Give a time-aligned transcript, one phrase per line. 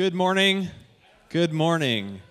[0.00, 0.70] Good morning.
[1.28, 2.22] Good morning.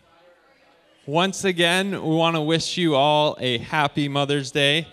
[1.06, 4.88] Once again, we want to wish you all a happy Mother's Day.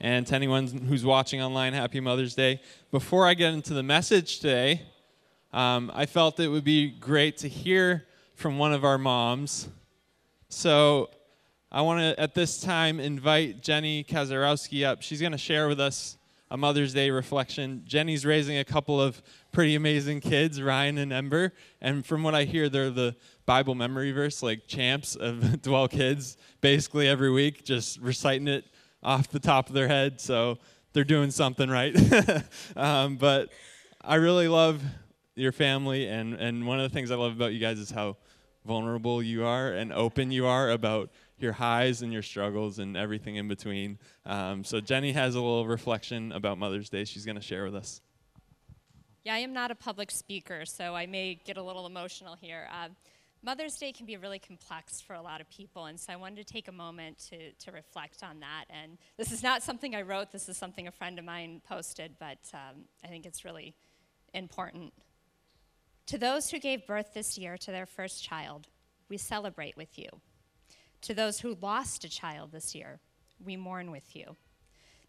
[0.00, 2.62] And to anyone who's watching online, happy Mother's Day.
[2.90, 4.80] Before I get into the message today,
[5.52, 8.06] um, I felt it would be great to hear
[8.36, 9.68] from one of our moms.
[10.48, 11.10] So
[11.70, 15.02] I want to, at this time, invite Jenny Kazarowski up.
[15.02, 16.16] She's going to share with us
[16.50, 17.82] a Mother's Day reflection.
[17.84, 19.20] Jenny's raising a couple of
[19.54, 21.52] pretty amazing kids, Ryan and Ember.
[21.80, 23.14] And from what I hear, they're the
[23.46, 28.64] Bible memory verse, like champs of 12 kids, basically every week, just reciting it
[29.02, 30.20] off the top of their head.
[30.20, 30.58] So
[30.92, 31.96] they're doing something right.
[32.76, 33.50] um, but
[34.02, 34.82] I really love
[35.36, 36.08] your family.
[36.08, 38.16] And, and one of the things I love about you guys is how
[38.66, 43.36] vulnerable you are and open you are about your highs and your struggles and everything
[43.36, 43.98] in between.
[44.26, 47.76] Um, so Jenny has a little reflection about Mother's Day she's going to share with
[47.76, 48.00] us.
[49.24, 52.68] Yeah, I am not a public speaker, so I may get a little emotional here.
[52.70, 52.88] Uh,
[53.42, 56.46] Mother's Day can be really complex for a lot of people, and so I wanted
[56.46, 58.66] to take a moment to, to reflect on that.
[58.68, 62.16] And this is not something I wrote, this is something a friend of mine posted,
[62.20, 63.74] but um, I think it's really
[64.34, 64.92] important.
[66.08, 68.68] To those who gave birth this year to their first child,
[69.08, 70.08] we celebrate with you.
[71.00, 73.00] To those who lost a child this year,
[73.42, 74.36] we mourn with you.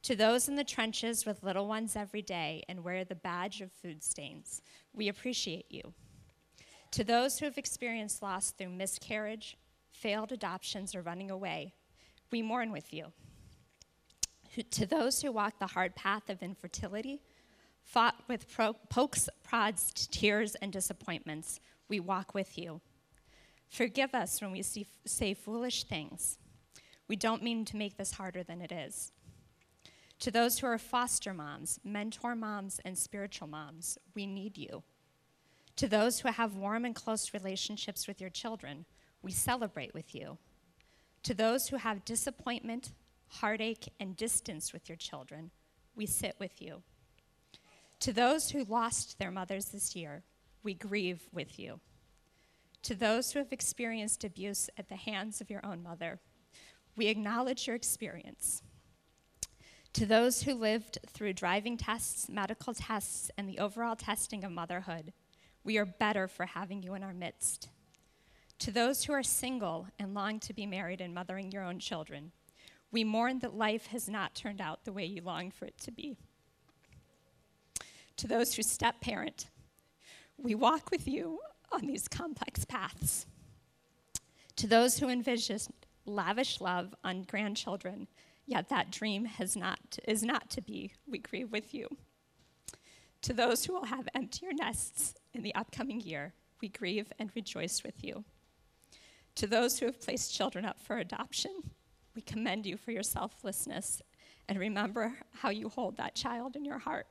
[0.05, 3.71] To those in the trenches with little ones every day and wear the badge of
[3.71, 4.61] food stains,
[4.93, 5.81] we appreciate you.
[6.91, 9.57] To those who have experienced loss through miscarriage,
[9.89, 11.73] failed adoptions, or running away,
[12.31, 13.13] we mourn with you.
[14.69, 17.23] To those who walk the hard path of infertility,
[17.81, 21.59] fought with pro- pokes, prods, tears, and disappointments,
[21.89, 22.79] we walk with you.
[23.67, 26.37] Forgive us when we see, say foolish things.
[27.07, 29.11] We don't mean to make this harder than it is.
[30.19, 34.83] To those who are foster moms, mentor moms, and spiritual moms, we need you.
[35.75, 38.85] To those who have warm and close relationships with your children,
[39.21, 40.37] we celebrate with you.
[41.23, 42.91] To those who have disappointment,
[43.27, 45.51] heartache, and distance with your children,
[45.95, 46.81] we sit with you.
[48.01, 50.23] To those who lost their mothers this year,
[50.63, 51.79] we grieve with you.
[52.83, 56.19] To those who have experienced abuse at the hands of your own mother,
[56.95, 58.61] we acknowledge your experience.
[59.95, 65.13] To those who lived through driving tests, medical tests, and the overall testing of motherhood,
[65.63, 67.69] we are better for having you in our midst.
[68.59, 72.33] To those who are single and long to be married and mothering your own children,
[72.91, 75.91] we mourn that life has not turned out the way you longed for it to
[75.91, 76.17] be.
[78.17, 79.45] To those who step parent,
[80.37, 81.39] we walk with you
[81.71, 83.27] on these complex paths.
[84.57, 85.59] To those who envision
[86.05, 88.09] lavish love on grandchildren,
[88.45, 90.93] yet that dream has not, is not to be.
[91.07, 91.87] We grieve with you.
[93.23, 97.83] To those who will have emptier nests in the upcoming year, we grieve and rejoice
[97.83, 98.23] with you.
[99.35, 101.51] To those who have placed children up for adoption,
[102.15, 104.01] we commend you for your selflessness
[104.47, 107.07] and remember how you hold that child in your heart.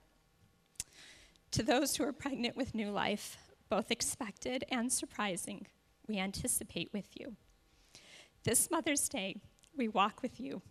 [1.50, 3.36] To those who are pregnant with new life,
[3.68, 5.66] both expected and surprising,
[6.06, 7.36] we anticipate with you.
[8.44, 9.36] This Mother's Day,
[9.76, 10.62] we walk with you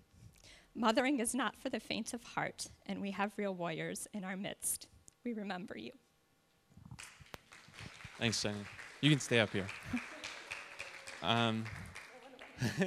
[0.75, 4.35] Mothering is not for the faint of heart, and we have real warriors in our
[4.35, 4.87] midst.
[5.23, 5.91] We remember you.
[8.17, 8.57] Thanks, Jenny.
[9.01, 9.67] You can stay up here.
[11.21, 11.65] Um,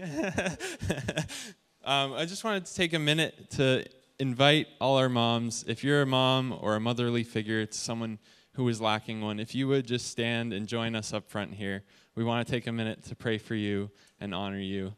[1.84, 3.84] um, I just wanted to take a minute to
[4.18, 5.64] invite all our moms.
[5.68, 8.18] If you're a mom or a motherly figure to someone
[8.54, 11.84] who is lacking one, if you would just stand and join us up front here.
[12.14, 14.94] We want to take a minute to pray for you and honor you.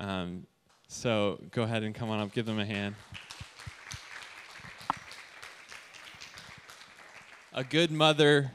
[0.00, 0.48] Um,
[0.88, 2.94] so go ahead and come on up, give them a hand.
[7.52, 8.52] A good mother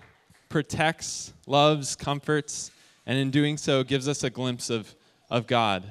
[0.48, 2.72] protects, loves, comforts,
[3.06, 4.96] and in doing so gives us a glimpse of,
[5.30, 5.84] of God.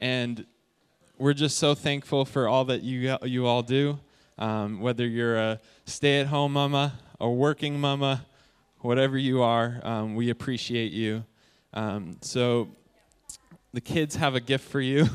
[0.00, 0.44] And
[1.16, 3.98] we're just so thankful for all that you, you all do.
[4.38, 8.24] Um, whether you're a stay at home mama, a working mama,
[8.80, 11.24] whatever you are, um, we appreciate you.
[11.74, 12.68] Um, so
[13.72, 15.08] the kids have a gift for you.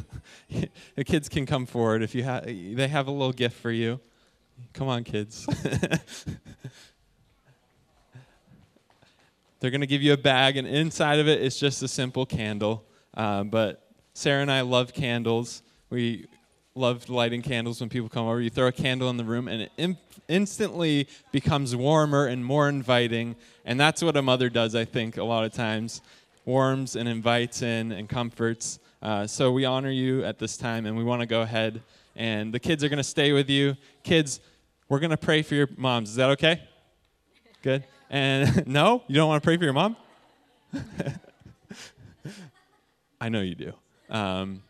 [0.95, 2.45] the kids can come forward if you have.
[2.45, 4.00] They have a little gift for you.
[4.73, 5.45] Come on, kids.
[9.59, 12.25] They're going to give you a bag, and inside of it is just a simple
[12.25, 12.83] candle.
[13.15, 15.61] Uh, but Sarah and I love candles.
[15.89, 16.27] We
[16.75, 18.41] love lighting candles when people come over.
[18.41, 19.97] You throw a candle in the room, and it in-
[20.27, 23.35] instantly becomes warmer and more inviting.
[23.65, 26.01] And that's what a mother does, I think, a lot of times
[26.45, 28.80] warms and invites in and comforts.
[29.01, 31.81] Uh, so we honor you at this time, and we want to go ahead.
[32.16, 33.75] And the kids are going to stay with you.
[34.04, 34.40] Kids,
[34.90, 36.10] we're going to pray for your moms.
[36.10, 36.62] Is that okay?
[37.62, 37.86] Good.
[38.10, 39.95] And no, you don't want to pray for your mom?
[43.22, 43.74] I know you do.
[44.10, 44.62] Um,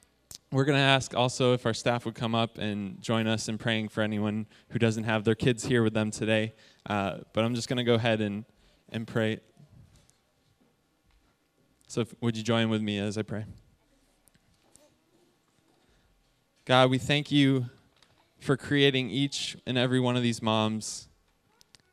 [0.52, 3.58] we're going to ask also if our staff would come up and join us in
[3.58, 6.54] praying for anyone who doesn't have their kids here with them today.
[6.86, 8.46] Uh, but I'm just going to go ahead and,
[8.90, 9.40] and pray.
[11.88, 13.46] So, would you join with me as I pray?
[16.66, 17.66] God, we thank you
[18.40, 21.08] for creating each and every one of these moms.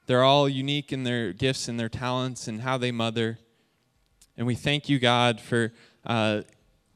[0.06, 3.38] They're all unique in their gifts and their talents and how they mother.
[4.36, 5.72] And we thank you, God, for,
[6.04, 6.42] uh,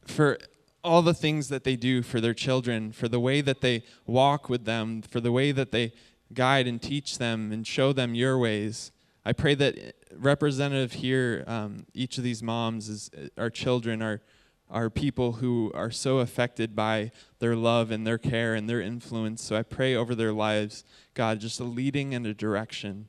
[0.06, 0.38] for
[0.82, 4.48] all the things that they do for their children, for the way that they walk
[4.48, 5.92] with them, for the way that they
[6.32, 8.92] guide and teach them and show them your ways.
[9.24, 14.20] I pray that representative here, um, each of these moms, is our children, are
[14.70, 19.42] are people who are so affected by their love and their care and their influence.
[19.42, 23.06] So I pray over their lives, God, just a leading and a direction,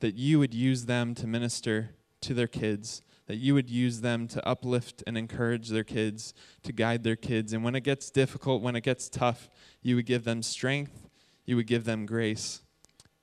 [0.00, 1.90] that you would use them to minister
[2.22, 6.32] to their kids, that you would use them to uplift and encourage their kids,
[6.62, 7.52] to guide their kids.
[7.52, 9.50] And when it gets difficult, when it gets tough,
[9.82, 11.08] you would give them strength,
[11.44, 12.62] you would give them grace.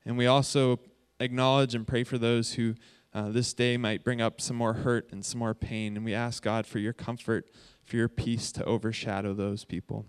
[0.06, 0.79] And we also
[1.19, 2.75] acknowledge and pray for those who
[3.13, 5.95] uh, this day might bring up some more hurt and some more pain.
[5.95, 7.50] And we ask God for your comfort,
[7.83, 10.06] for your peace to overshadow those people.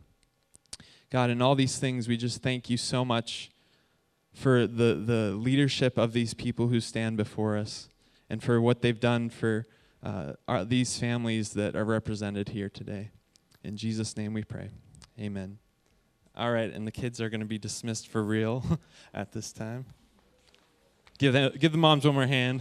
[1.10, 3.50] God, in all these things, we just thank you so much
[4.34, 7.88] for the, the leadership of these people who stand before us
[8.28, 9.66] and for what they've done for
[10.02, 13.10] uh, our, these families that are represented here today.
[13.62, 14.70] In Jesus' name we pray.
[15.18, 15.58] Amen.
[16.36, 18.62] All right, and the kids are going to be dismissed for real
[19.14, 19.86] at this time.
[21.18, 22.60] Give, them, give the moms one more hand.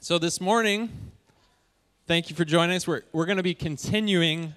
[0.00, 0.88] So, this morning,
[2.06, 2.86] thank you for joining us.
[2.86, 4.54] We're, we're going to be continuing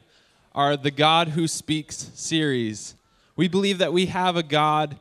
[0.55, 2.95] our The God Who Speaks series.
[3.35, 4.99] We believe that we have a God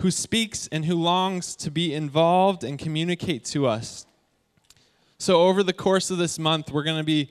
[0.00, 4.06] who speaks and who longs to be involved and communicate to us.
[5.18, 7.30] So, over the course of this month, we're going to be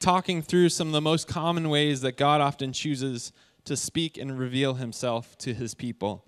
[0.00, 3.32] talking through some of the most common ways that God often chooses
[3.64, 6.24] to speak and reveal himself to his people.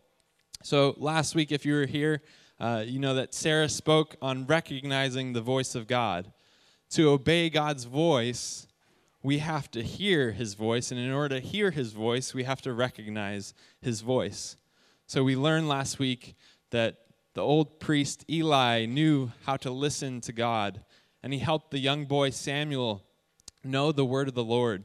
[0.63, 2.23] So, last week, if you were here,
[2.61, 6.33] uh, you know that Sarah spoke on recognizing the voice of God.
[6.91, 8.69] To obey God's voice,
[9.21, 12.63] we have to hear his voice, and in order to hear his voice, we have
[12.63, 14.57] to recognize his voice.
[15.13, 16.37] So we learned last week
[16.71, 16.97] that
[17.35, 20.81] the old priest Eli knew how to listen to God,
[21.23, 23.05] and he helped the young boy Samuel
[23.63, 24.85] know the word of the Lord.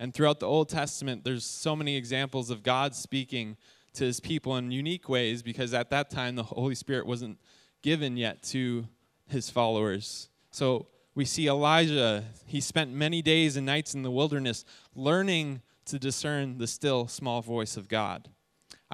[0.00, 3.56] And throughout the Old Testament, there's so many examples of God speaking
[3.92, 7.38] to his people in unique ways because at that time the Holy Spirit wasn't
[7.80, 8.88] given yet to
[9.28, 10.30] his followers.
[10.50, 14.64] So we see Elijah, he spent many days and nights in the wilderness
[14.96, 18.30] learning to discern the still small voice of God.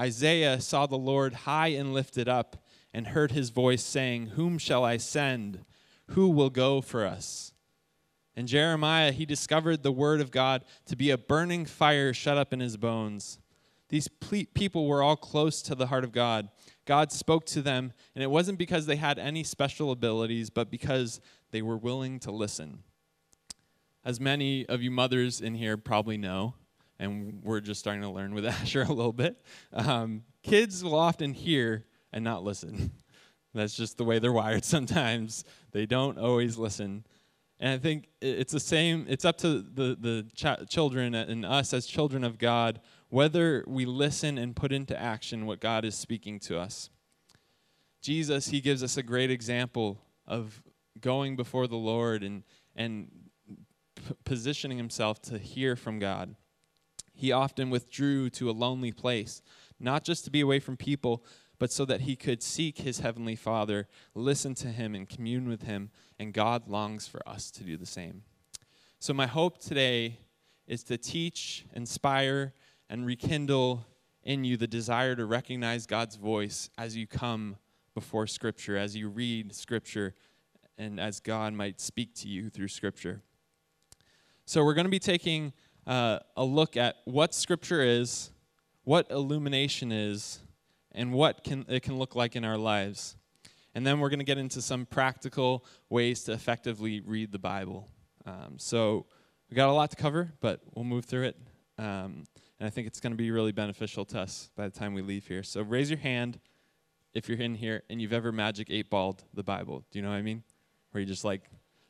[0.00, 2.64] Isaiah saw the Lord high and lifted up
[2.94, 5.64] and heard his voice saying, Whom shall I send?
[6.08, 7.52] Who will go for us?
[8.34, 12.54] And Jeremiah, he discovered the word of God to be a burning fire shut up
[12.54, 13.38] in his bones.
[13.90, 16.48] These ple- people were all close to the heart of God.
[16.86, 21.20] God spoke to them, and it wasn't because they had any special abilities, but because
[21.50, 22.84] they were willing to listen.
[24.04, 26.54] As many of you mothers in here probably know,
[27.00, 29.42] and we're just starting to learn with Asher a little bit,
[29.72, 32.92] um, kids will often hear and not listen.
[33.54, 35.44] That's just the way they're wired sometimes.
[35.72, 37.04] They don't always listen.
[37.58, 41.74] And I think it's the same, it's up to the, the ch- children and us
[41.74, 42.80] as children of God
[43.10, 46.88] whether we listen and put into action what God is speaking to us.
[48.00, 50.62] Jesus, he gives us a great example of
[51.00, 53.10] going before the Lord and, and
[53.96, 56.36] p- positioning himself to hear from God.
[57.20, 59.42] He often withdrew to a lonely place,
[59.78, 61.22] not just to be away from people,
[61.58, 65.64] but so that he could seek his heavenly Father, listen to him, and commune with
[65.64, 65.90] him.
[66.18, 68.22] And God longs for us to do the same.
[69.00, 70.20] So, my hope today
[70.66, 72.54] is to teach, inspire,
[72.88, 73.84] and rekindle
[74.22, 77.56] in you the desire to recognize God's voice as you come
[77.92, 80.14] before Scripture, as you read Scripture,
[80.78, 83.20] and as God might speak to you through Scripture.
[84.46, 85.52] So, we're going to be taking
[85.90, 88.30] uh, a look at what Scripture is,
[88.84, 90.38] what illumination is,
[90.92, 93.16] and what can, it can look like in our lives.
[93.74, 97.88] And then we're going to get into some practical ways to effectively read the Bible.
[98.24, 99.06] Um, so,
[99.50, 101.36] we got a lot to cover, but we'll move through it.
[101.76, 102.24] Um,
[102.60, 105.02] and I think it's going to be really beneficial to us by the time we
[105.02, 105.42] leave here.
[105.42, 106.38] So raise your hand
[107.14, 109.84] if you're in here and you've ever magic eight balled the Bible.
[109.90, 110.44] Do you know what I mean?
[110.92, 111.42] Where you just like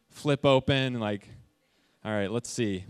[0.09, 1.29] flip open, and like,
[2.05, 2.85] all right, let's see.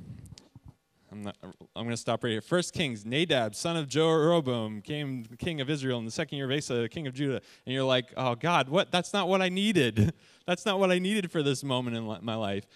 [1.13, 2.41] I'm, I'm going to stop right here.
[2.41, 6.57] First Kings, Nadab, son of Jeroboam, came king of Israel in the second year of
[6.57, 7.41] Asa, king of Judah.
[7.67, 8.91] And you're like, oh, God, what?
[8.91, 10.13] That's not what I needed.
[10.47, 12.67] That's not what I needed for this moment in my life.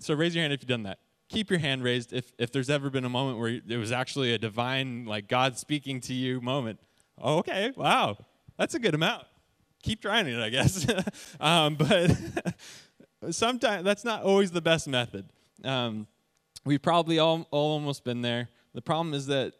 [0.00, 0.98] So raise your hand if you've done that.
[1.28, 4.32] Keep your hand raised if, if there's ever been a moment where it was actually
[4.32, 6.80] a divine, like God speaking to you moment.
[7.20, 8.16] Oh, okay, wow,
[8.56, 9.24] that's a good amount.
[9.82, 10.86] Keep trying it, I guess.
[11.40, 12.16] um, but
[13.30, 15.28] sometimes that's not always the best method.
[15.64, 16.06] Um,
[16.68, 18.50] we've probably all, all almost been there.
[18.74, 19.54] The problem is that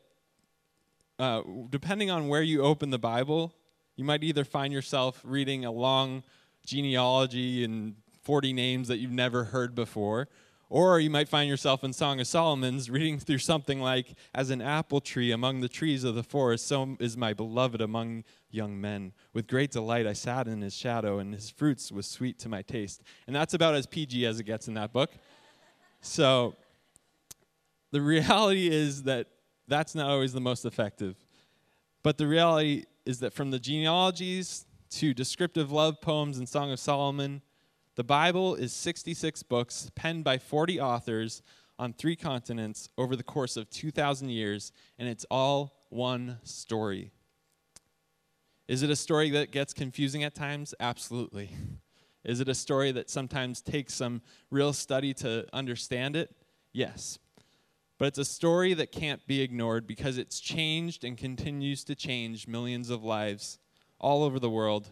[1.19, 3.55] uh, depending on where you open the Bible,
[3.97, 6.23] you might either find yourself reading a long
[6.67, 10.29] genealogy and 40 names that you've never heard before,
[10.69, 14.61] or you might find yourself in Song of Solomon's reading through something like, As an
[14.61, 19.15] apple tree among the trees of the forest, so is my beloved among young men.
[19.33, 22.61] With great delight I sat in his shadow, and his fruits was sweet to my
[22.61, 23.03] taste.
[23.27, 25.13] And that's about as PG as it gets in that book.
[26.03, 26.55] So
[27.91, 29.29] the reality is that
[29.67, 31.17] that's not always the most effective.
[32.03, 36.81] But the reality is that from the genealogies to descriptive love poems and Song of
[36.81, 37.43] Solomon,
[37.97, 41.43] the Bible is 66 books penned by 40 authors
[41.79, 47.13] on three continents over the course of 2,000 years, and it's all one story.
[48.67, 50.75] Is it a story that gets confusing at times?
[50.79, 51.51] Absolutely.
[52.25, 56.35] Is it a story that sometimes takes some real study to understand it?
[56.73, 57.19] Yes.
[57.99, 62.47] But it's a story that can't be ignored because it's changed and continues to change
[62.47, 63.59] millions of lives
[63.99, 64.89] all over the world,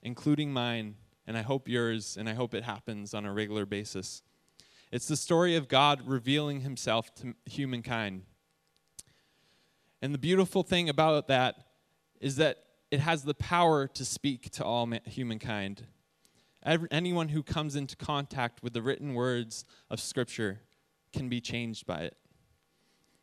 [0.00, 0.94] including mine,
[1.26, 4.22] and I hope yours, and I hope it happens on a regular basis.
[4.92, 8.22] It's the story of God revealing himself to humankind.
[10.00, 11.56] And the beautiful thing about that
[12.20, 12.58] is that
[12.92, 15.82] it has the power to speak to all humankind.
[16.62, 20.60] Every, anyone who comes into contact with the written words of Scripture
[21.12, 22.16] can be changed by it.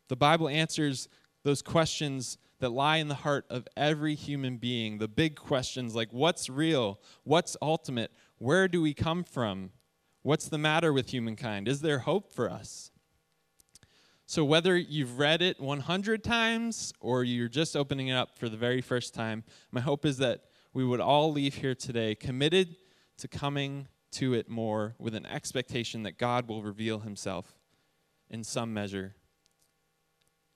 [0.08, 1.08] The Bible answers
[1.42, 4.98] those questions that lie in the heart of every human being.
[4.98, 7.00] The big questions like what's real?
[7.24, 8.10] What's ultimate?
[8.38, 9.70] Where do we come from?
[10.22, 11.68] What's the matter with humankind?
[11.68, 12.90] Is there hope for us?
[14.26, 18.56] So, whether you've read it 100 times or you're just opening it up for the
[18.56, 22.76] very first time, my hope is that we would all leave here today committed
[23.18, 27.58] to coming to it more with an expectation that God will reveal himself
[28.30, 29.14] in some measure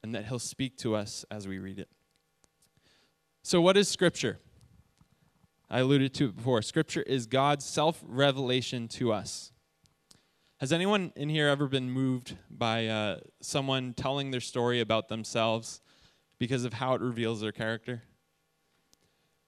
[0.03, 1.89] and that He'll speak to us as we read it.
[3.43, 4.39] So, what is Scripture?
[5.71, 6.63] I alluded to it before.
[6.63, 9.53] Scripture is God's self revelation to us.
[10.61, 15.81] Has anyone in here ever been moved by uh, someone telling their story about themselves
[16.39, 18.03] because of how it reveals their character?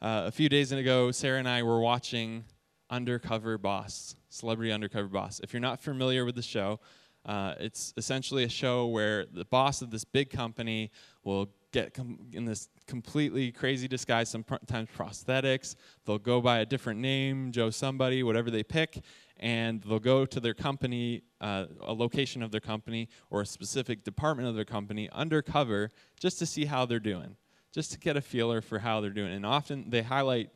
[0.02, 2.45] Uh, a few days ago, Sarah and I were watching
[2.90, 5.40] Undercover Boss, Celebrity Undercover Boss.
[5.42, 6.80] If you're not familiar with the show,
[7.26, 10.90] uh, it's essentially a show where the boss of this big company
[11.22, 11.96] will get
[12.32, 15.76] in this completely crazy disguise, sometimes prosthetics.
[16.04, 19.02] They'll go by a different name, Joe somebody, whatever they pick,
[19.38, 24.02] and they'll go to their company, uh, a location of their company, or a specific
[24.02, 27.36] department of their company undercover just to see how they're doing,
[27.72, 29.32] just to get a feeler for how they're doing.
[29.32, 30.50] And often they highlight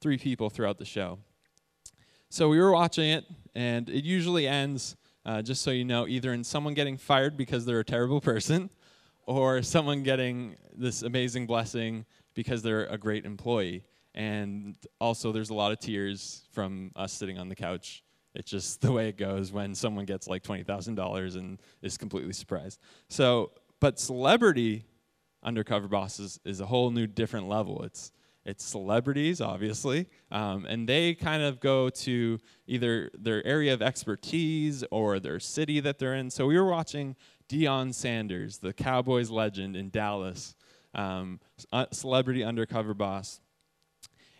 [0.00, 1.18] three people throughout the show.
[2.28, 3.24] So we were watching it,
[3.56, 4.96] and it usually ends
[5.30, 8.68] uh, just so you know, either in someone getting fired because they're a terrible person,
[9.26, 13.84] or someone getting this amazing blessing because they're a great employee.
[14.12, 18.02] And also, there's a lot of tears from us sitting on the couch.
[18.34, 22.80] It's just the way it goes when someone gets like $20,000 and is completely surprised.
[23.08, 24.84] So, but celebrity
[25.44, 27.84] undercover bosses is a whole new different level.
[27.84, 28.10] It's
[28.44, 34.82] it's celebrities, obviously, um, and they kind of go to either their area of expertise
[34.90, 36.30] or their city that they're in.
[36.30, 37.16] So we were watching
[37.48, 40.54] Deion Sanders, the Cowboys legend in Dallas,
[40.94, 41.40] um,
[41.92, 43.40] celebrity undercover boss.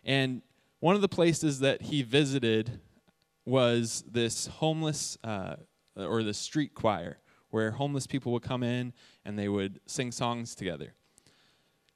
[0.05, 0.43] And
[0.81, 2.81] one of the places that he visited
[3.45, 5.57] was this homeless uh,
[5.97, 7.19] or the street choir,
[7.51, 10.95] where homeless people would come in and they would sing songs together.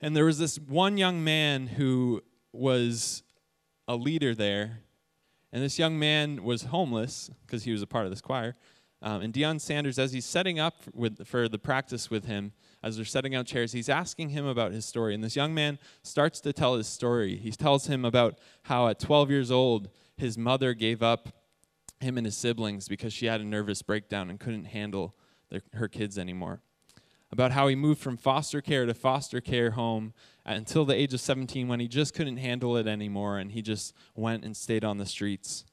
[0.04, 3.22] And there was this one young man who was
[3.88, 4.80] a leader there.
[5.50, 8.54] And this young man was homeless because he was a part of this choir.
[9.00, 12.96] Um, and Deion Sanders, as he's setting up with, for the practice with him, as
[12.96, 15.14] they're setting out chairs, he's asking him about his story.
[15.14, 17.36] And this young man starts to tell his story.
[17.38, 21.30] He tells him about how at 12 years old, his mother gave up
[22.00, 25.16] him and his siblings because she had a nervous breakdown and couldn't handle
[25.48, 26.60] their, her kids anymore
[27.32, 30.12] about how he moved from foster care to foster care home
[30.46, 33.94] until the age of 17 when he just couldn't handle it anymore and he just
[34.14, 35.64] went and stayed on the streets.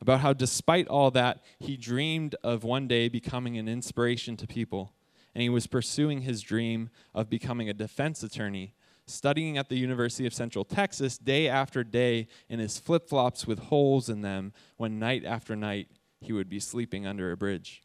[0.00, 4.92] about how, despite all that, he dreamed of one day becoming an inspiration to people.
[5.34, 8.74] And he was pursuing his dream of becoming a defense attorney,
[9.06, 13.58] studying at the University of Central Texas day after day in his flip flops with
[13.58, 15.88] holes in them, when night after night
[16.20, 17.82] he would be sleeping under a bridge.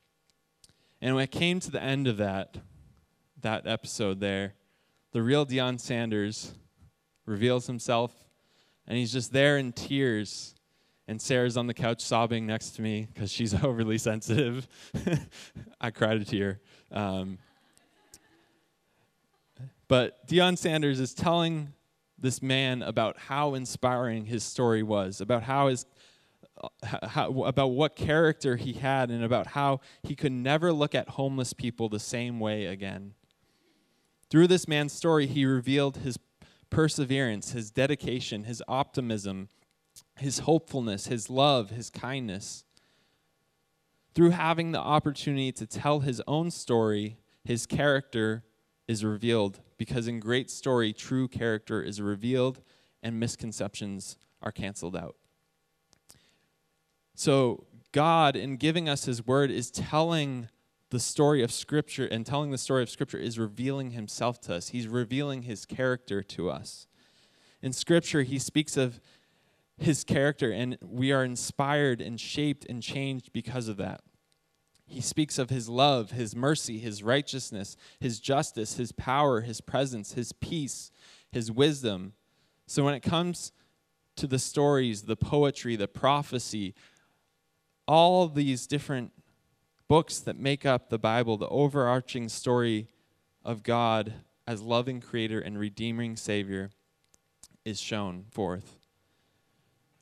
[1.01, 2.58] And when it came to the end of that,
[3.41, 4.53] that episode there,
[5.12, 6.53] the real Deion Sanders
[7.25, 8.13] reveals himself,
[8.88, 10.55] and he's just there in tears.
[11.08, 14.67] And Sarah's on the couch sobbing next to me because she's overly sensitive.
[15.81, 16.60] I cried a tear.
[16.91, 17.39] Um,
[19.88, 21.74] but Deion Sanders is telling
[22.19, 25.86] this man about how inspiring his story was, about how his
[26.84, 31.53] how, about what character he had and about how he could never look at homeless
[31.53, 33.13] people the same way again.
[34.29, 36.17] Through this man's story, he revealed his
[36.69, 39.50] perseverance, his dedication, his optimism,
[40.17, 42.63] his hopefulness, his love, his kindness.
[44.13, 48.43] Through having the opportunity to tell his own story, his character
[48.88, 52.62] is revealed because in great story, true character is revealed
[53.01, 55.15] and misconceptions are canceled out.
[57.15, 60.50] So, God, in giving us his word, is telling
[60.91, 64.69] the story of Scripture and telling the story of Scripture is revealing himself to us.
[64.69, 66.88] He's revealing his character to us.
[67.62, 69.00] In Scripture, he speaks of
[69.77, 74.01] his character, and we are inspired and shaped and changed because of that.
[74.86, 80.13] He speaks of his love, his mercy, his righteousness, his justice, his power, his presence,
[80.13, 80.91] his peace,
[81.31, 82.13] his wisdom.
[82.65, 83.51] So when it comes
[84.15, 86.74] to the stories, the poetry, the prophecy,
[87.88, 89.12] all these different
[89.89, 92.88] books that make up the Bible, the overarching story
[93.43, 94.13] of God
[94.48, 96.69] as loving creator and redeeming savior
[97.65, 98.77] is shown forth.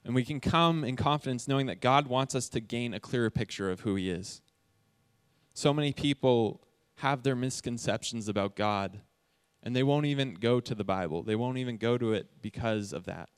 [0.06, 3.30] And we can come in confidence knowing that God wants us to gain a clearer
[3.30, 4.42] picture of who He is.
[5.54, 6.62] So many people
[6.98, 9.00] have their misconceptions about God,
[9.64, 11.24] and they won't even go to the Bible.
[11.24, 13.30] They won't even go to it because of that.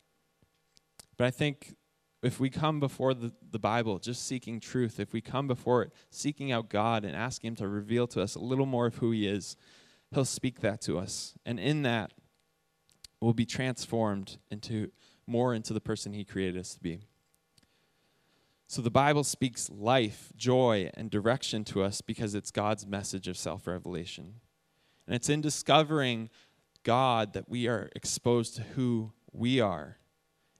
[1.15, 1.75] But I think
[2.21, 5.93] if we come before the, the Bible just seeking truth, if we come before it
[6.09, 9.11] seeking out God and asking Him to reveal to us a little more of who
[9.11, 9.55] He is,
[10.13, 11.35] He'll speak that to us.
[11.45, 12.13] And in that,
[13.21, 14.91] we'll be transformed into
[15.27, 16.99] more into the person He created us to be.
[18.67, 23.37] So the Bible speaks life, joy, and direction to us because it's God's message of
[23.37, 24.35] self revelation.
[25.07, 26.29] And it's in discovering
[26.83, 29.98] God that we are exposed to who we are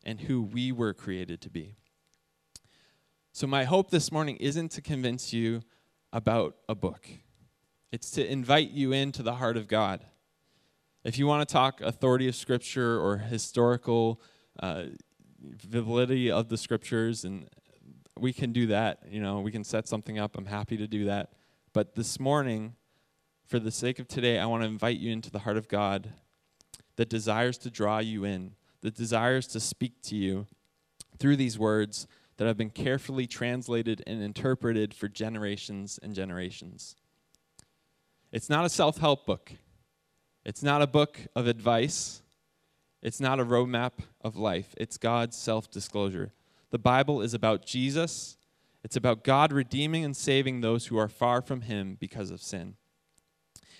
[0.09, 1.75] and who we were created to be.
[3.31, 5.61] So, my hope this morning isn't to convince you
[6.11, 7.07] about a book,
[7.91, 10.03] it's to invite you into the heart of God.
[11.03, 14.19] If you want to talk authority of Scripture or historical
[14.59, 14.85] uh,
[15.39, 17.47] validity of the Scriptures, and
[18.17, 20.35] we can do that, you know, we can set something up.
[20.39, 21.33] I'm happy to do that.
[21.71, 22.73] But this morning,
[23.45, 26.13] for the sake of today, I want to invite you into the heart of God
[26.95, 30.47] that desires to draw you in, that desires to speak to you
[31.17, 36.95] through these words that have been carefully translated and interpreted for generations and generations.
[38.31, 39.51] It's not a self help book,
[40.45, 42.21] it's not a book of advice,
[43.01, 44.73] it's not a roadmap of life.
[44.77, 46.33] It's God's self disclosure.
[46.71, 48.37] The Bible is about Jesus,
[48.83, 52.75] it's about God redeeming and saving those who are far from Him because of sin.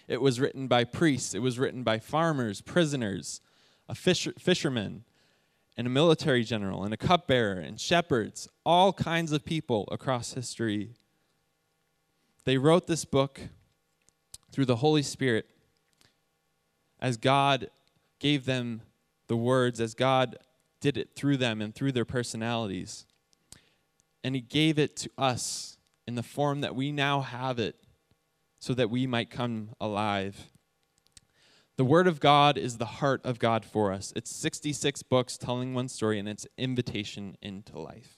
[0.08, 3.42] It was written by priests, it was written by farmers, prisoners,
[3.90, 5.04] a fisher, fisherman,
[5.76, 10.92] and a military general, and a cupbearer, and shepherds, all kinds of people across history.
[12.46, 13.42] They wrote this book
[14.52, 15.48] through the Holy Spirit
[17.00, 17.70] as God
[18.20, 18.82] gave them
[19.28, 20.38] the words, as God
[20.82, 23.06] did it through them and through their personalities.
[24.24, 27.76] And He gave it to us in the form that we now have it
[28.60, 30.50] so that we might come alive.
[31.80, 34.12] The Word of God is the heart of God for us.
[34.14, 38.18] It's 66 books telling one story, and it's invitation into life.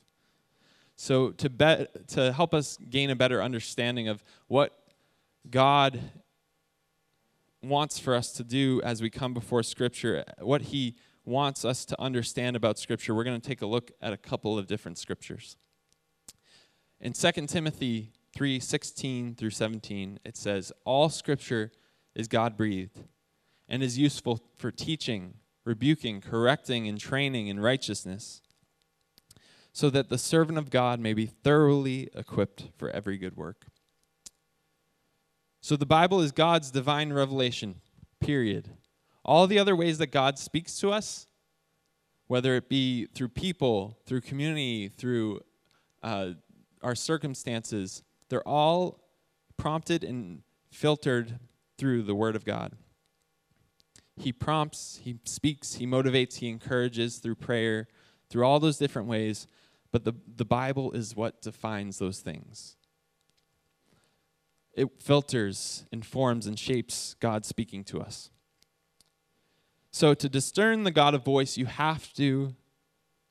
[0.96, 4.76] So, to, be- to help us gain a better understanding of what
[5.48, 6.00] God
[7.62, 12.02] wants for us to do as we come before Scripture, what He wants us to
[12.02, 15.56] understand about Scripture, we're going to take a look at a couple of different Scriptures.
[17.00, 21.72] In 2 Timothy 3 16 through 17, it says, All Scripture
[22.16, 23.02] is God breathed
[23.72, 28.42] and is useful for teaching, rebuking, correcting, and training in righteousness,
[29.72, 33.68] so that the servant of God may be thoroughly equipped for every good work.
[35.62, 37.76] So the Bible is God's divine revelation,
[38.20, 38.72] period.
[39.24, 41.28] All the other ways that God speaks to us,
[42.28, 45.40] whether it be through people, through community, through
[46.04, 46.32] uh,
[46.82, 49.00] our circumstances, they're all
[49.56, 51.40] prompted and filtered
[51.78, 52.74] through the Word of God.
[54.18, 57.88] He prompts, He speaks, He motivates, He encourages through prayer,
[58.30, 59.48] through all those different ways,
[59.92, 62.78] but the, the Bible is what defines those things.
[64.74, 68.30] It filters, informs, and shapes God speaking to us.
[69.92, 72.56] So, to discern the God of voice, you have to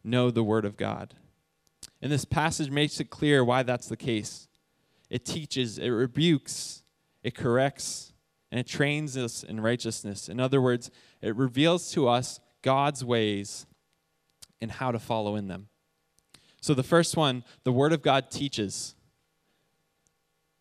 [0.05, 1.15] know the Word of God.
[2.03, 4.49] And this passage makes it clear why that's the case.
[5.09, 6.83] It teaches, it rebukes,
[7.23, 8.10] it corrects,
[8.51, 10.29] and it trains us in righteousness.
[10.29, 10.91] In other words,
[11.23, 13.67] it reveals to us God's ways
[14.61, 15.69] and how to follow in them.
[16.61, 18.95] So, the first one, the Word of God teaches.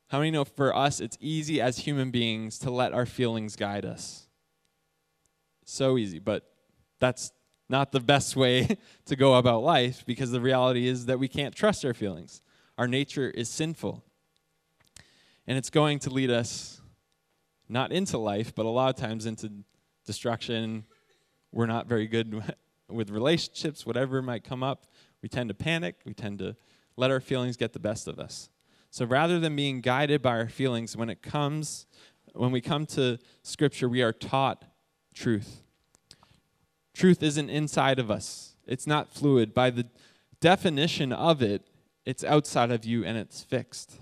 [0.08, 3.86] How many know for us it's easy as human beings to let our feelings guide
[3.86, 4.28] us?
[5.66, 6.50] So easy, but
[7.00, 7.32] that's
[7.70, 11.54] not the best way to go about life because the reality is that we can't
[11.54, 12.42] trust our feelings.
[12.78, 14.04] Our nature is sinful.
[15.46, 16.79] And it's going to lead us
[17.70, 19.52] not into life, but a lot of times into
[20.06, 20.86] destruction.
[21.52, 22.44] We're not very good
[22.90, 24.88] with relationships, whatever might come up.
[25.22, 26.56] We tend to panic, we tend to
[26.98, 28.50] let our feelings get the best of us.
[28.92, 31.86] So rather than being guided by our feelings, when it comes,
[32.34, 34.66] when we come to Scripture, we are taught
[35.14, 35.62] truth.
[36.94, 39.54] Truth isn't inside of us, it's not fluid.
[39.54, 39.86] By the
[40.42, 41.68] definition of it,
[42.06, 44.00] it's outside of you and it's fixed.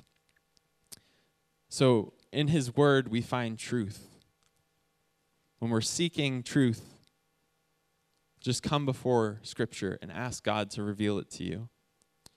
[1.69, 4.09] So in His Word, we find truth.
[5.57, 6.83] When we're seeking truth,
[8.39, 11.67] just come before Scripture and ask God to reveal it to you.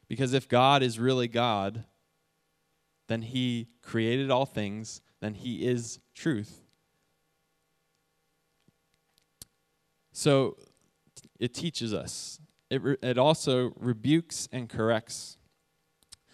[0.08, 1.84] Because if God is really God,
[3.08, 6.62] then He created all things, then He is truth.
[10.12, 10.56] So
[11.38, 12.40] it teaches us.
[12.70, 15.36] It, re- it also rebukes and corrects.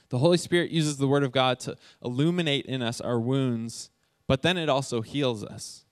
[0.09, 3.90] The Holy Spirit uses the Word of God to illuminate in us our wounds,
[4.27, 5.85] but then it also heals us.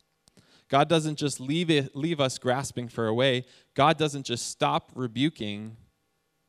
[0.69, 3.45] God doesn't just leave, it, leave us grasping for a way.
[3.75, 5.77] God doesn't just stop rebuking.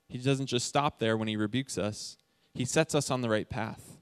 [0.08, 2.18] He doesn't just stop there when He rebukes us.
[2.54, 3.96] He sets us on the right path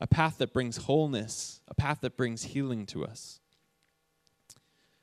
[0.00, 3.40] a path that brings wholeness, a path that brings healing to us.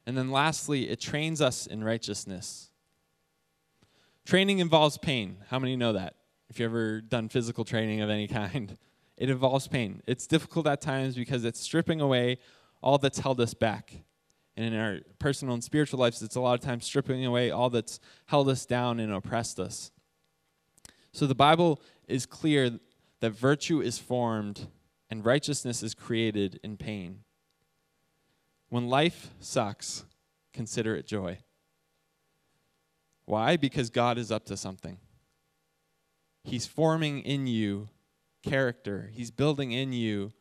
[0.06, 2.70] And then lastly, it trains us in righteousness.
[4.24, 5.38] Training involves pain.
[5.50, 6.16] How many know that?
[6.50, 8.78] If you've ever done physical training of any kind,
[9.18, 10.02] it involves pain.
[10.06, 12.38] It's difficult at times because it's stripping away
[12.82, 13.94] all that's held us back.
[14.58, 17.70] And in our personal and spiritual lives, it's a lot of times stripping away all
[17.70, 19.92] that's held us down and oppressed us.
[21.12, 22.80] So the Bible is clear
[23.20, 24.68] that virtue is formed
[25.10, 27.22] and righteousness is created in pain.
[28.70, 30.06] When life sucks,
[30.54, 31.40] consider it joy.
[33.26, 33.58] Why?
[33.58, 34.98] Because God is up to something.
[36.46, 37.90] He's forming in you
[38.44, 40.32] character, He's building in you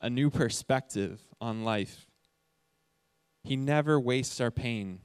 [0.00, 2.06] a new perspective on life.
[3.42, 5.00] He never wastes our pain.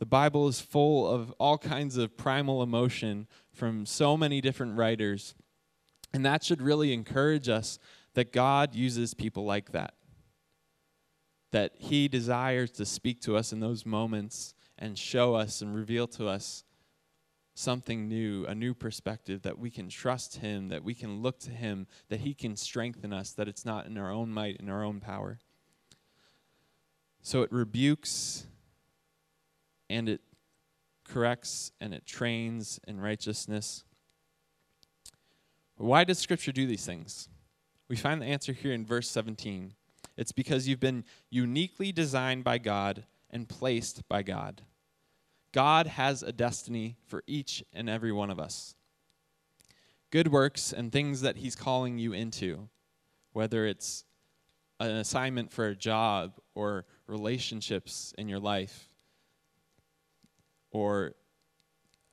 [0.00, 5.36] The Bible is full of all kinds of primal emotion from so many different writers.
[6.12, 7.78] And that should really encourage us
[8.14, 9.94] that God uses people like that.
[11.52, 16.08] That He desires to speak to us in those moments and show us and reveal
[16.08, 16.64] to us
[17.54, 21.50] something new, a new perspective, that we can trust Him, that we can look to
[21.50, 24.84] Him, that He can strengthen us, that it's not in our own might, in our
[24.84, 25.38] own power.
[27.22, 28.46] So it rebukes
[29.88, 30.20] and it
[31.04, 33.84] corrects and it trains in righteousness.
[35.76, 37.28] Why does Scripture do these things?
[37.88, 39.74] We find the answer here in verse 17.
[40.16, 44.62] It's because you've been uniquely designed by God and placed by God.
[45.52, 48.74] God has a destiny for each and every one of us.
[50.10, 52.68] Good works and things that He's calling you into,
[53.32, 54.04] whether it's
[54.78, 58.88] an assignment for a job or relationships in your life,
[60.70, 61.14] or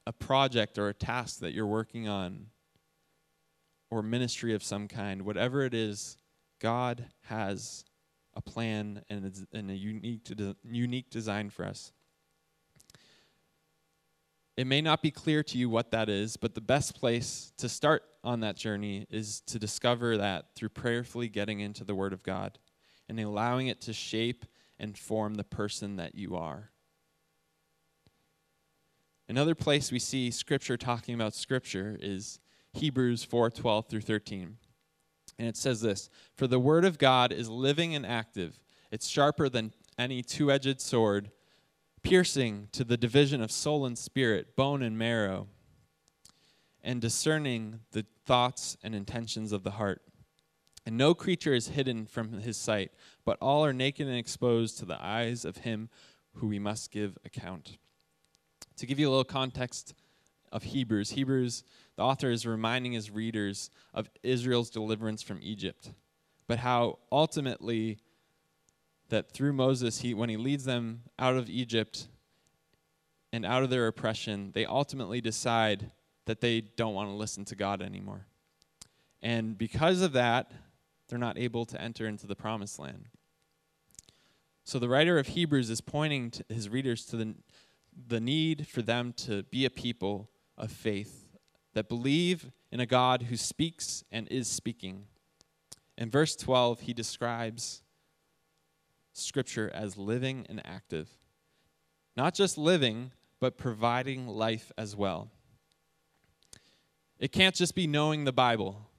[0.06, 2.48] a project or a task that you're working on,
[3.90, 6.18] or ministry of some kind, whatever it is,
[6.60, 7.86] God has
[8.34, 10.28] a plan and, a unique,
[10.64, 11.94] unique design for us.
[14.58, 17.70] It may not be clear to you what that is, but the best place to
[17.70, 22.24] start on that journey is to discover that through prayerfully getting into the Word of
[22.24, 22.58] God
[23.08, 24.46] and allowing it to shape
[24.80, 26.72] and form the person that you are.
[29.30, 32.40] Another place we see Scripture talking about Scripture is
[32.74, 34.58] Hebrews 4 12 through 13.
[35.38, 38.60] And it says this For the word of God is living and active,
[38.92, 41.30] it's sharper than any two edged sword,
[42.04, 45.48] piercing to the division of soul and spirit, bone and marrow.
[46.84, 50.02] and discerning the thoughts and intentions of the heart.
[50.86, 52.92] And no creature is hidden from his sight,
[53.26, 55.90] but all are naked and exposed to the eyes of him
[56.36, 57.78] who we must give account.
[58.78, 59.96] To give you a little context
[60.50, 61.66] of Hebrews, Hebrews,
[61.98, 65.92] the author is reminding his readers of Israel's deliverance from Egypt,
[66.48, 67.98] but how ultimately
[69.10, 72.08] that through Moses, he, when he leads them out of Egypt
[73.32, 75.92] and out of their oppression, they ultimately decide
[76.26, 78.26] that they don't want to listen to God anymore.
[79.22, 80.52] And because of that,
[81.08, 83.06] they're not able to enter into the promised land.
[84.64, 87.36] So the writer of Hebrews is pointing to his readers to the,
[88.08, 91.26] the need for them to be a people of faith
[91.74, 95.06] that believe in a God who speaks and is speaking.
[95.98, 97.82] In verse 12, he describes
[99.18, 101.10] Scripture as living and active.
[102.16, 105.30] Not just living, but providing life as well.
[107.20, 108.90] It can't just be knowing the Bible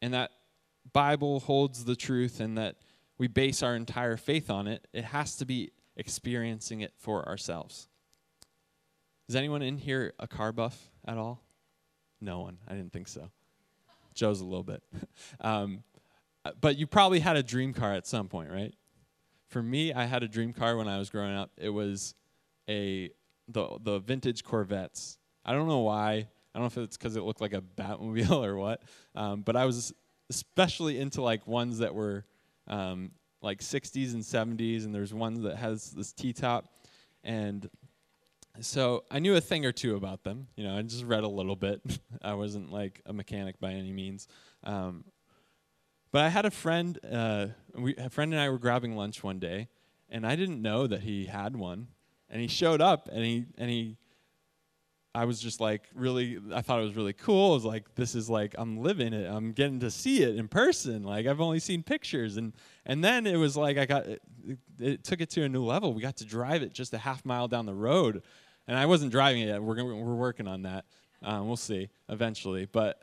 [0.00, 0.30] and that
[0.92, 2.76] Bible holds the truth and that
[3.18, 4.86] we base our entire faith on it.
[4.92, 7.88] It has to be experiencing it for ourselves.
[9.28, 11.42] Is anyone in here a car buff at all?
[12.20, 12.58] No one.
[12.68, 13.30] I didn't think so.
[14.14, 14.82] Joe's a little bit.
[15.40, 15.82] um,
[16.60, 18.74] but you probably had a dream car at some point, right?
[19.48, 21.50] For me, I had a dream car when I was growing up.
[21.56, 22.14] It was
[22.68, 23.10] a
[23.48, 25.18] the the vintage Corvettes.
[25.44, 26.12] I don't know why.
[26.54, 28.82] I don't know if it's because it looked like a Batmobile or what.
[29.14, 29.92] Um, but I was
[30.30, 32.24] especially into like ones that were
[32.66, 33.10] um,
[33.42, 36.66] like 60s and 70s, and there's ones that has this T-top,
[37.22, 37.68] and
[38.60, 40.46] so I knew a thing or two about them.
[40.56, 41.80] You know, I just read a little bit.
[42.22, 44.28] I wasn't like a mechanic by any means.
[44.62, 45.04] Um,
[46.14, 47.46] but I had a friend, uh,
[47.76, 49.66] we, a friend and I were grabbing lunch one day,
[50.08, 51.88] and I didn't know that he had one.
[52.30, 53.96] And he showed up, and he and he,
[55.12, 57.50] I was just like really, I thought it was really cool.
[57.50, 59.28] I was like, this is like I'm living it.
[59.28, 61.02] I'm getting to see it in person.
[61.02, 62.52] Like I've only seen pictures, and
[62.86, 64.22] and then it was like I got, it,
[64.78, 65.94] it took it to a new level.
[65.94, 68.22] We got to drive it just a half mile down the road,
[68.68, 69.60] and I wasn't driving it yet.
[69.60, 70.84] We're we're working on that.
[71.24, 73.02] Um, we'll see eventually, but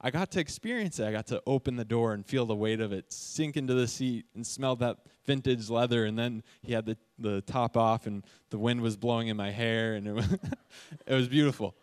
[0.00, 1.06] I got to experience it.
[1.06, 3.88] I got to open the door and feel the weight of it sink into the
[3.88, 6.04] seat and smell that vintage leather.
[6.04, 9.50] And then he had the, the top off and the wind was blowing in my
[9.50, 10.32] hair and it was,
[11.06, 11.74] it was beautiful.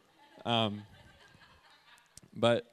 [0.46, 0.84] Um,
[2.34, 2.66] but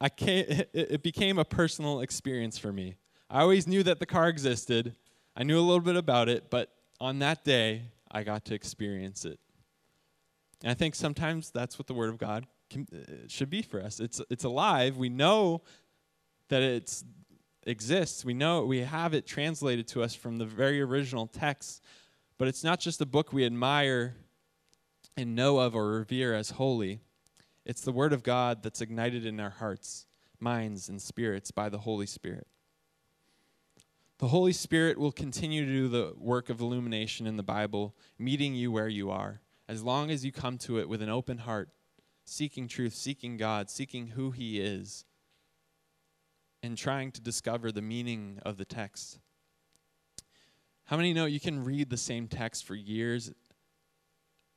[0.00, 2.96] I can't, it, it became a personal experience for me.
[3.30, 4.94] I always knew that the car existed.
[5.34, 6.70] I knew a little bit about it, but
[7.00, 9.40] on that day, I got to experience it.
[10.62, 12.98] And I think sometimes that's what the Word of God Uh,
[13.28, 14.00] should be for us.
[14.00, 14.96] It's it's alive.
[14.96, 15.62] We know
[16.48, 17.02] that it
[17.64, 18.24] exists.
[18.24, 21.82] We know we have it translated to us from the very original text,
[22.38, 24.16] but it's not just a book we admire
[25.16, 27.00] and know of or revere as holy.
[27.64, 30.06] It's the word of God that's ignited in our hearts,
[30.38, 32.46] minds, and spirits by the Holy Spirit.
[34.18, 38.54] The Holy Spirit will continue to do the work of illumination in the Bible, meeting
[38.54, 41.70] you where you are, as long as you come to it with an open heart
[42.26, 45.04] seeking truth, seeking God, seeking who He is,
[46.62, 49.18] and trying to discover the meaning of the text.
[50.84, 53.32] How many know you can read the same text for years?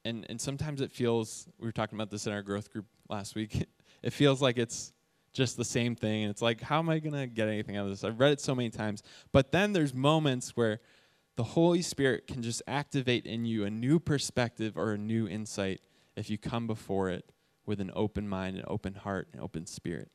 [0.04, 3.36] And, and sometimes it feels, we were talking about this in our growth group last
[3.36, 3.68] week,
[4.04, 4.92] it feels like it's
[5.32, 6.24] just the same thing.
[6.24, 8.04] And it's like, how am I going to get anything out of this?
[8.04, 9.04] I've read it so many times.
[9.32, 10.80] But then there's moments where
[11.36, 15.82] the Holy Spirit can just activate in you a new perspective or a new insight
[16.16, 17.32] if you come before it
[17.70, 20.10] with an open mind, an open heart, an open spirit.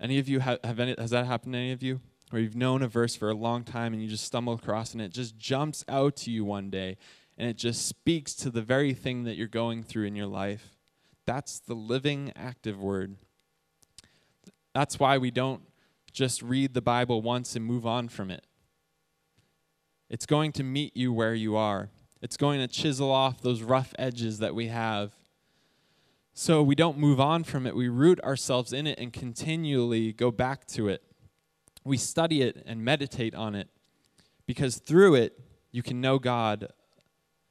[0.00, 2.00] Any of you have, have any, has that happened to any of you?
[2.30, 5.02] Where you've known a verse for a long time and you just stumble across and
[5.02, 6.96] it just jumps out to you one day
[7.36, 10.76] and it just speaks to the very thing that you're going through in your life.
[11.26, 13.16] That's the living, active word.
[14.74, 15.62] That's why we don't
[16.12, 18.46] just read the Bible once and move on from it.
[20.08, 21.90] It's going to meet you where you are.
[22.20, 25.12] It's going to chisel off those rough edges that we have
[26.34, 27.76] so we don't move on from it.
[27.76, 31.02] We root ourselves in it and continually go back to it.
[31.84, 33.68] We study it and meditate on it
[34.46, 35.38] because through it,
[35.72, 36.72] you can know God,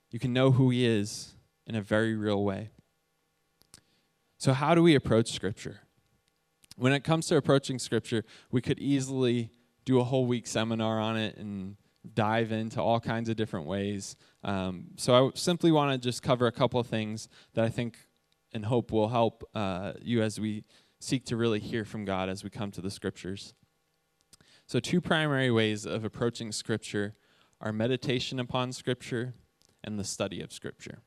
[0.10, 1.36] you can know who He is
[1.68, 2.70] in a very real way.
[4.38, 5.82] So, how do we approach Scripture?
[6.78, 9.52] When it comes to approaching Scripture, we could easily
[9.86, 11.76] do a whole week seminar on it and
[12.16, 14.16] dive into all kinds of different ways.
[14.44, 17.98] Um, so, I simply want to just cover a couple of things that I think
[18.54, 20.64] and hope will help uh, you as we
[21.00, 23.54] seek to really hear from God as we come to the scriptures.
[24.68, 27.16] So, two primary ways of approaching scripture
[27.60, 29.34] are meditation upon scripture
[29.84, 31.00] and the study of scripture.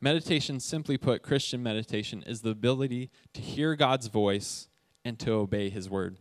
[0.00, 4.68] Meditation, simply put, Christian meditation, is the ability to hear God's voice
[5.04, 6.18] and to obey his word.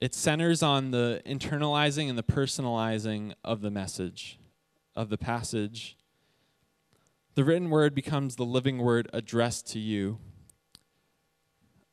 [0.00, 4.38] It centers on the internalizing and the personalizing of the message,
[4.96, 5.96] of the passage.
[7.40, 10.18] The written word becomes the living word addressed to you.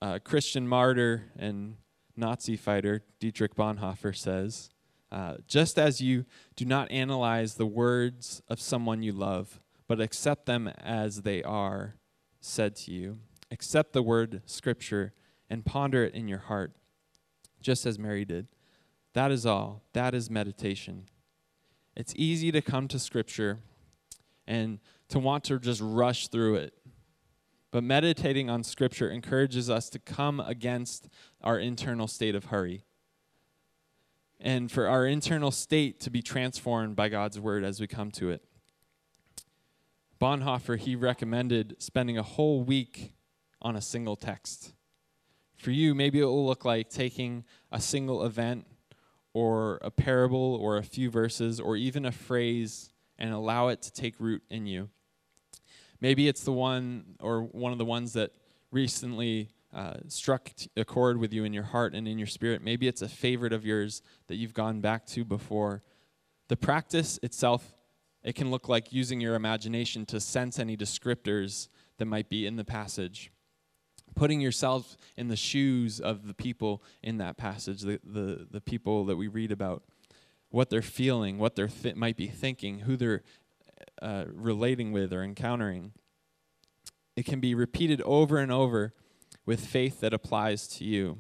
[0.02, 1.78] Uh, Christian martyr and
[2.18, 4.70] Nazi fighter Dietrich Bonhoeffer says,
[5.10, 6.26] uh, just as you
[6.58, 11.96] do not analyze the words of someone you love, but accept them as they are
[12.42, 15.14] said to you, accept the word scripture
[15.50, 16.74] and ponder it in your heart
[17.62, 18.48] just as Mary did.
[19.14, 19.84] That is all.
[19.94, 21.06] That is meditation.
[21.96, 23.60] It's easy to come to Scripture
[24.46, 24.80] and
[25.10, 26.74] to want to just rush through it.
[27.72, 31.10] But meditating on Scripture encourages us to come against
[31.42, 32.84] our internal state of hurry
[34.40, 38.30] and for our internal state to be transformed by God's Word as we come to
[38.30, 38.44] it.
[40.22, 43.14] Bonhoeffer, he recommended spending a whole week
[43.62, 44.74] on a single text.
[45.56, 48.66] For you, maybe it will look like taking a single event
[49.34, 53.92] or a parable or a few verses or even a phrase and allow it to
[53.92, 54.90] take root in you.
[56.02, 58.32] Maybe it's the one or one of the ones that
[58.72, 62.62] recently uh, struck a chord with you in your heart and in your spirit.
[62.62, 65.84] Maybe it's a favorite of yours that you've gone back to before.
[66.48, 67.74] The practice itself,
[68.24, 72.56] it can look like using your imagination to sense any descriptors that might be in
[72.56, 73.32] the passage
[74.18, 79.06] putting yourself in the shoes of the people in that passage, the, the, the people
[79.06, 79.84] that we read about,
[80.50, 83.24] what they're feeling, what they th- might be thinking, who they're
[84.02, 85.94] uh, relating with or encountering.
[87.16, 88.94] It can be repeated over and over
[89.46, 91.18] with faith that applies to you.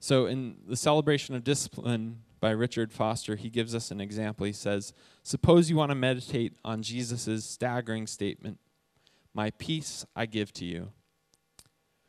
[0.00, 4.46] So, in the celebration of discipline by Richard Foster, he gives us an example.
[4.46, 8.58] He says, Suppose you want to meditate on Jesus' staggering statement,
[9.32, 10.88] My peace I give to you.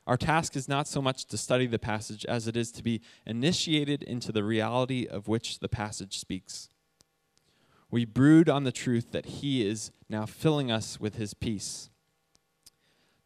[0.06, 3.02] Our task is not so much to study the passage as it is to be
[3.26, 6.70] initiated into the reality of which the passage speaks.
[7.94, 11.92] We brood on the truth that He is now filling us with His peace.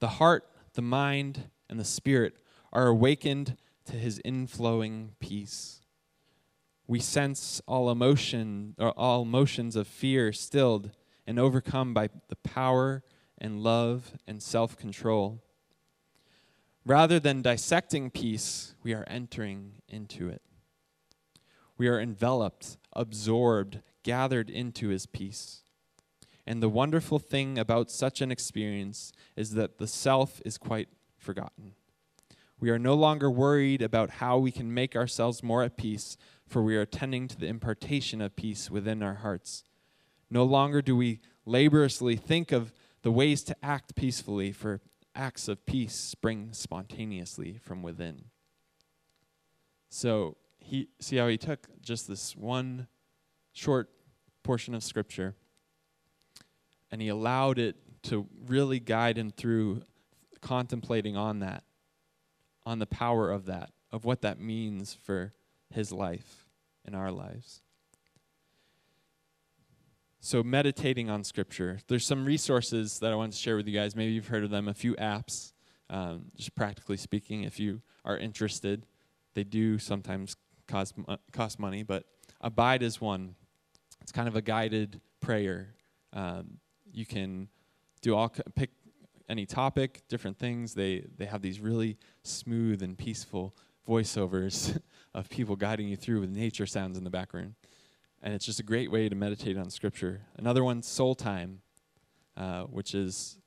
[0.02, 2.36] The heart, the mind, and the spirit
[2.74, 5.80] are awakened to His inflowing peace.
[6.86, 10.92] We sense all emotion, or all emotions of fear stilled
[11.26, 13.04] and overcome by the power
[13.38, 15.42] and love and self control
[16.86, 20.42] Rather than dissecting peace, we are entering into it.
[21.78, 25.64] We are enveloped, absorbed, gathered into his peace.
[26.46, 31.74] And the wonderful thing about such an experience is that the self is quite forgotten.
[32.58, 36.16] We are no longer worried about how we can make ourselves more at peace,
[36.48, 39.66] for we are attending to the impartation of peace within our hearts.
[40.30, 44.80] No longer do we laboriously think of the ways to act peacefully, for
[45.14, 48.24] acts of peace spring spontaneously from within.
[49.90, 52.88] So he see how he took just this one
[53.52, 53.90] short
[54.48, 55.36] portion of scripture
[56.92, 59.82] and he allowed it to really guide him through
[60.42, 61.64] contemplating on that,
[62.66, 65.34] on the power of that, of what that means for
[65.70, 66.46] his life
[66.86, 67.62] and our lives.
[70.20, 71.80] So, meditating on Scripture.
[71.88, 73.96] There's some resources that I want to share with you guys.
[73.96, 75.54] Maybe you've heard of them, a few apps,
[75.90, 78.86] um, just practically speaking, if you are interested.
[79.36, 80.36] They do sometimes
[80.68, 80.96] cost,
[81.32, 82.06] cost money, but
[82.42, 83.36] Abide is one.
[84.08, 85.76] It's kind of a guided prayer.
[86.14, 86.60] Um,
[86.92, 87.50] you can
[88.02, 88.72] do all pick
[89.30, 90.74] any topic, different things.
[90.74, 93.54] They they have these really smooth and peaceful
[93.88, 94.80] voiceovers
[95.14, 97.56] of people guiding you through with nature sounds in the background
[98.22, 100.22] and it's just a great way to meditate on Scripture.
[100.38, 101.62] Another one, Soul Time,
[102.36, 103.38] uh, which is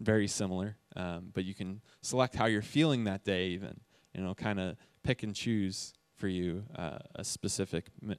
[0.00, 3.80] very similar, um, but you can select how you're feeling that day, even.
[4.14, 8.14] You know, kind of pick and choose for you uh, a specific uh,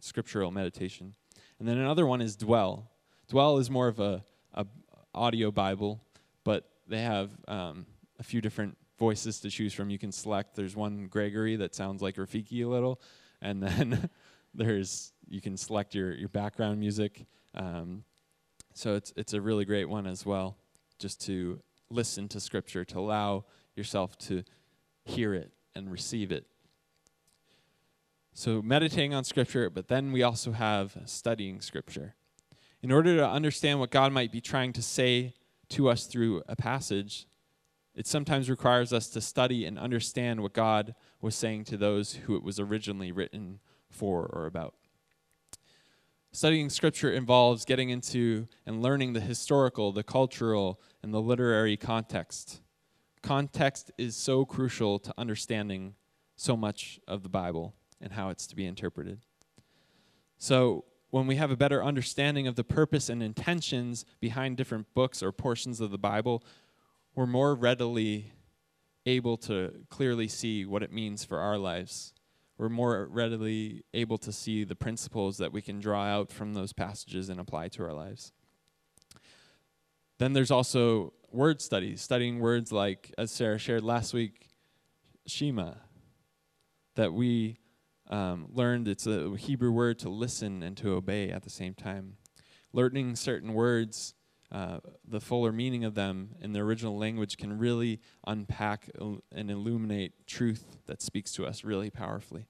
[0.00, 1.14] scriptural meditation.
[1.58, 2.90] And then another one is Dwell.
[3.28, 4.24] Dwell is more of a,
[4.54, 4.66] a
[5.14, 6.00] audio Bible,
[6.44, 7.86] but they have um,
[8.18, 9.90] a few different voices to choose from.
[9.90, 10.54] You can select.
[10.54, 13.00] There's one Gregory that sounds like Rafiki a little,
[13.42, 14.08] and then
[14.54, 17.26] there's you can select your your background music.
[17.54, 18.04] Um,
[18.74, 20.56] so it's it's a really great one as well,
[20.98, 23.44] just to listen to Scripture, to allow
[23.74, 24.44] yourself to
[25.04, 26.46] hear it and receive it.
[28.38, 32.14] So meditating on Scripture, but then we also have studying Scripture.
[32.84, 35.34] In order to understand what God might be trying to say
[35.70, 37.26] to us through a passage,
[37.96, 42.36] it sometimes requires us to study and understand what God was saying to those who
[42.36, 43.58] it was originally written
[43.90, 44.76] for or about.
[46.30, 52.60] Studying scripture involves getting into and learning the historical, the cultural, and the literary context.
[53.20, 55.96] Context is so crucial to understanding
[56.36, 59.20] so much of the Bible and how it's to be interpreted.
[60.36, 65.22] So, when we have a better understanding of the purpose and intentions behind different books
[65.22, 66.44] or portions of the Bible,
[67.14, 68.32] we're more readily
[69.06, 72.12] able to clearly see what it means for our lives
[72.58, 76.72] we're more readily able to see the principles that we can draw out from those
[76.72, 78.32] passages and apply to our lives.
[80.18, 84.48] Then there's also word studies, studying words like, as Sarah shared last week,
[85.26, 85.74] Shema,
[86.96, 87.60] that we
[88.08, 92.16] um, learned it's a Hebrew word to listen and to obey at the same time.
[92.72, 94.14] Learning certain words,
[94.50, 100.26] uh, the fuller meaning of them in the original language can really unpack and illuminate
[100.26, 102.46] truth that speaks to us really powerfully.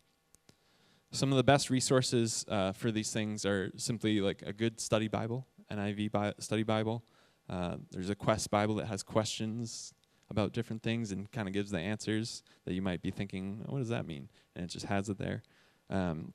[1.11, 5.09] Some of the best resources uh, for these things are simply like a good study
[5.09, 7.03] Bible, NIV bi- study Bible.
[7.49, 9.95] Uh, there's a Quest Bible that has questions
[10.31, 13.79] about different things and kind of gives the answers that you might be thinking, what
[13.79, 14.29] does that mean?
[14.55, 15.43] And it just has it there.
[15.91, 16.35] Um,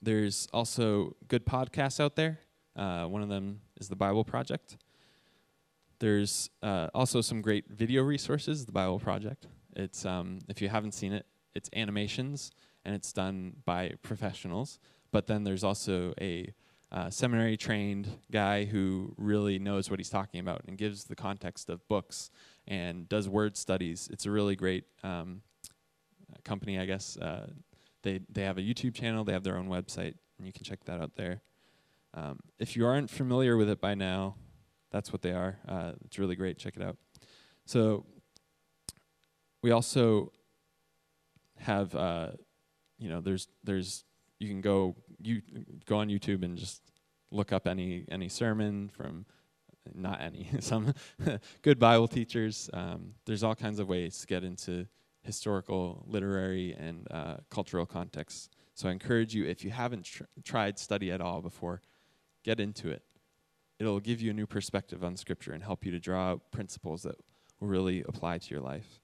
[0.00, 2.38] there's also good podcasts out there.
[2.74, 4.76] Uh, one of them is the Bible Project.
[5.98, 9.46] There's uh, also some great video resources, the Bible Project.
[9.74, 12.50] It's um, if you haven't seen it, it's animations
[12.84, 14.78] and it's done by professionals.
[15.10, 16.52] But then there's also a
[16.92, 21.68] uh, seminary trained guy who really knows what he's talking about and gives the context
[21.68, 22.30] of books
[22.66, 24.08] and does word studies.
[24.12, 25.42] It's a really great um,
[26.44, 27.16] company, I guess.
[27.16, 27.48] Uh,
[28.02, 30.84] they they have a YouTube channel, they have their own website, and you can check
[30.84, 31.42] that out there.
[32.14, 34.36] Um, if you aren't familiar with it by now,
[34.90, 35.58] that's what they are.
[35.68, 36.58] Uh, it's really great.
[36.58, 36.96] Check it out.
[37.66, 38.06] So
[39.62, 40.32] we also
[41.58, 42.28] have uh,
[42.98, 44.04] you know, there's there's
[44.38, 45.42] you can go you
[45.86, 46.82] go on YouTube and just
[47.30, 49.26] look up any any sermon from
[49.94, 50.92] not any some
[51.62, 52.70] good Bible teachers.
[52.72, 54.86] Um, there's all kinds of ways to get into
[55.22, 58.48] historical, literary, and uh, cultural contexts.
[58.74, 61.80] So I encourage you, if you haven't tr- tried study at all before,
[62.44, 63.02] get into it.
[63.78, 67.02] It'll give you a new perspective on Scripture and help you to draw out principles
[67.02, 67.16] that
[67.60, 69.00] will really apply to your life.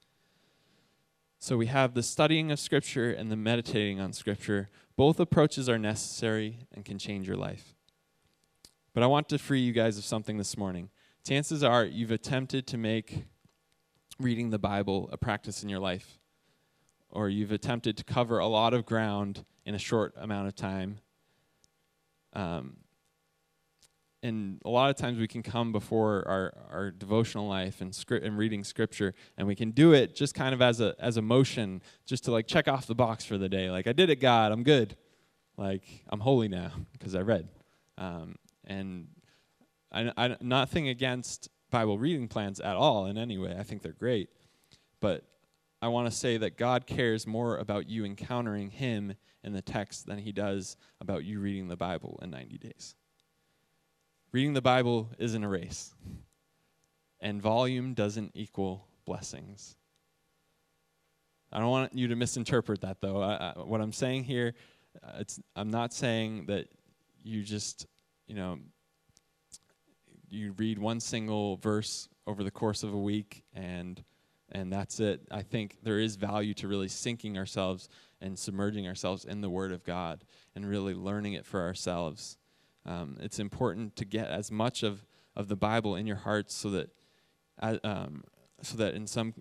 [1.39, 4.69] So we have the studying of Scripture and the meditating on Scripture.
[4.95, 7.75] Both approaches are necessary and can change your life.
[8.93, 10.89] But I want to free you guys of something this morning.
[11.25, 13.25] Chances are you've attempted to make
[14.19, 16.19] reading the Bible a practice in your life,
[17.09, 20.99] or you've attempted to cover a lot of ground in a short amount of time.
[22.33, 22.77] Um,
[24.21, 28.25] and a lot of times we can come before our, our devotional life and script
[28.25, 31.21] and reading scripture and we can do it just kind of as a as a
[31.21, 34.21] motion just to like check off the box for the day like i did it
[34.21, 34.95] god i'm good
[35.57, 37.49] like i'm holy now because i read
[37.97, 38.35] um,
[38.65, 39.07] and
[39.91, 43.93] I, I nothing against bible reading plans at all in any way i think they're
[43.93, 44.29] great
[44.99, 45.23] but
[45.81, 50.05] i want to say that god cares more about you encountering him in the text
[50.05, 52.95] than he does about you reading the bible in 90 days
[54.33, 55.93] Reading the Bible isn't a race,
[57.19, 59.75] and volume doesn't equal blessings.
[61.51, 63.21] I don't want you to misinterpret that, though.
[63.21, 64.55] I, I, what I'm saying here,
[65.03, 65.23] uh,
[65.55, 66.65] I'm not saying that
[67.21, 67.85] you just,
[68.27, 68.59] you know,
[70.29, 74.03] you read one single verse over the course of a week and
[74.51, 75.21] and that's it.
[75.31, 77.89] I think there is value to really sinking ourselves
[78.21, 80.23] and submerging ourselves in the Word of God
[80.55, 82.37] and really learning it for ourselves.
[82.85, 85.05] Um, it's important to get as much of,
[85.35, 86.89] of the Bible in your hearts so that,
[87.61, 88.23] uh, um,
[88.61, 89.33] so that in some,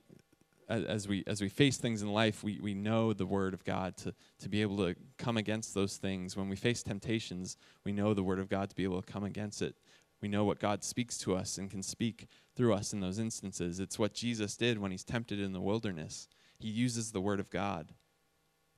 [0.73, 3.97] as, we, as we face things in life, we, we know the Word of God
[3.99, 6.37] to, to be able to come against those things.
[6.37, 9.25] When we face temptations, we know the Word of God to be able to come
[9.25, 9.77] against it.
[10.21, 13.81] We know what God speaks to us and can speak through us in those instances.
[13.81, 16.29] It's what Jesus did when he's tempted in the wilderness.
[16.59, 17.93] He uses the Word of God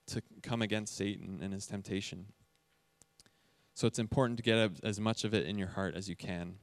[0.07, 2.27] to come against Satan and his temptation.
[3.75, 6.55] So it's important to get as much of it in your heart as you can.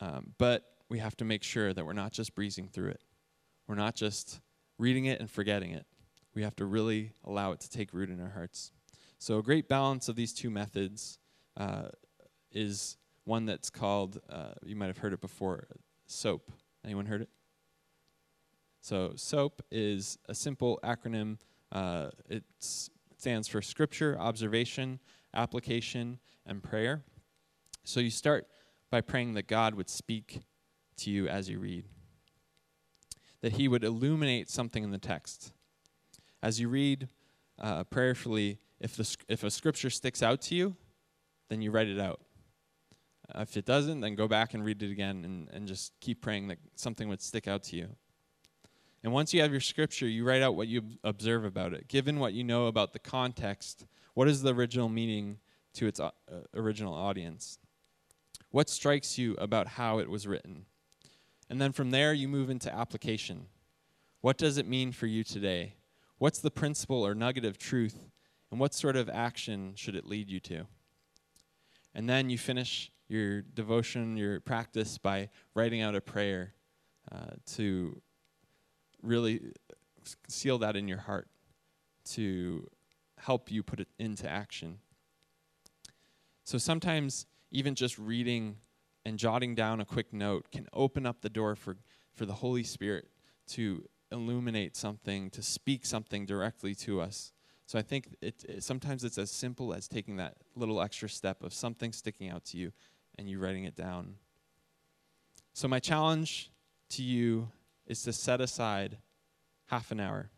[0.00, 3.00] Um, but we have to make sure that we're not just breezing through it.
[3.70, 4.40] We're not just
[4.78, 5.86] reading it and forgetting it.
[6.34, 8.72] We have to really allow it to take root in our hearts.
[9.20, 11.20] So, a great balance of these two methods
[11.56, 11.90] uh,
[12.50, 15.68] is one that's called, uh, you might have heard it before,
[16.08, 16.50] SOAP.
[16.84, 17.28] Anyone heard it?
[18.80, 21.38] So, SOAP is a simple acronym.
[21.70, 24.98] Uh, it's stands for scripture, observation,
[25.32, 27.04] application, and prayer.
[27.84, 28.48] So you start
[28.90, 30.40] by praying that God would speak
[30.96, 31.84] to you as you read,
[33.42, 35.52] that He would illuminate something in the text.
[36.42, 37.08] As you read
[37.58, 40.76] uh, prayerfully, if, the, if a scripture sticks out to you,
[41.48, 42.20] then you write it out.
[43.34, 46.48] If it doesn't, then go back and read it again and, and just keep praying
[46.48, 47.88] that something would stick out to you.
[49.02, 51.88] And once you have your scripture, you write out what you observe about it.
[51.88, 55.38] Given what you know about the context, what is the original meaning
[55.74, 56.10] to its uh,
[56.54, 57.58] original audience?
[58.50, 60.66] What strikes you about how it was written?
[61.50, 63.46] And then from there, you move into application.
[64.20, 65.74] What does it mean for you today?
[66.18, 68.08] What's the principle or nugget of truth?
[68.50, 70.66] And what sort of action should it lead you to?
[71.92, 76.54] And then you finish your devotion, your practice by writing out a prayer
[77.10, 78.00] uh, to
[79.02, 79.40] really
[80.28, 81.26] seal that in your heart
[82.04, 82.68] to
[83.18, 84.78] help you put it into action.
[86.44, 88.56] So sometimes even just reading
[89.04, 91.76] and jotting down a quick note can open up the door for,
[92.14, 93.08] for the Holy Spirit
[93.48, 97.32] to illuminate something, to speak something directly to us.
[97.66, 101.42] So I think it, it, sometimes it's as simple as taking that little extra step
[101.42, 102.72] of something sticking out to you
[103.16, 104.16] and you writing it down.
[105.52, 106.50] So my challenge
[106.90, 107.50] to you
[107.86, 108.98] is to set aside
[109.66, 110.30] half an hour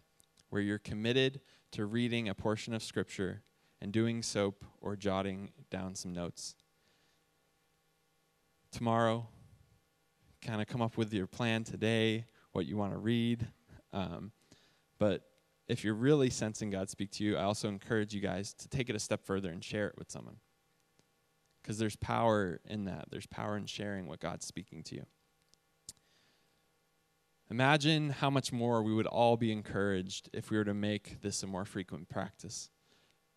[0.51, 1.41] where you're committed
[1.73, 3.43] to reading a portion of Scripture
[3.81, 6.55] and doing soap or jotting down some notes.
[8.73, 9.29] Tomorrow,
[10.41, 13.47] kind of come up with your plan today, what you want to read.
[13.93, 14.33] Um,
[14.99, 15.23] but
[15.69, 18.89] if you're really sensing God speak to you, I also encourage you guys to take
[18.89, 20.37] it a step further and share it with someone.
[21.63, 23.07] Because there's power in that.
[23.11, 25.07] There's power in sharing what God's speaking to you.
[27.51, 31.43] Imagine how much more we would all be encouraged if we were to make this
[31.43, 32.71] a more frequent practice.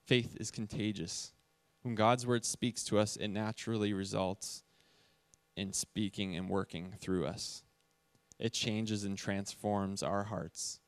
[0.06, 1.34] Faith is contagious.
[1.82, 4.64] When God's word speaks to us, it naturally results
[5.56, 7.64] in speaking and working through us.
[8.40, 10.80] It changes and transforms our hearts.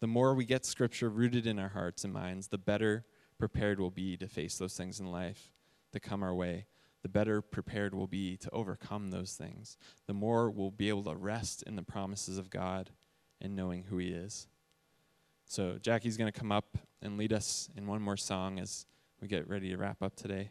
[0.00, 3.04] The more we get scripture rooted in our hearts and minds, the better
[3.38, 5.52] prepared we'll be to face those things in life
[5.92, 6.66] that come our way
[7.02, 9.76] the better prepared we'll be to overcome those things.
[10.06, 12.90] The more we'll be able to rest in the promises of God
[13.40, 14.46] and knowing who He is.
[15.44, 18.86] So, Jackie's going to come up and lead us in one more song as
[19.20, 20.50] we get ready to wrap up today.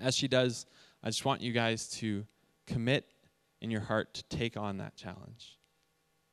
[0.00, 0.64] As she does,
[1.02, 2.24] I just want you guys to
[2.68, 3.06] commit
[3.60, 5.58] in your heart to take on that challenge,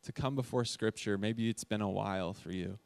[0.04, 1.18] to come before Scripture.
[1.18, 2.78] Maybe it's been a while for you.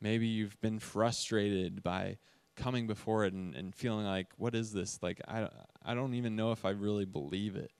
[0.00, 2.18] Maybe you've been frustrated by
[2.54, 4.98] coming before it and, and feeling like, what is this?
[5.02, 5.48] Like, I,
[5.84, 7.70] I don't even know if I really believe it.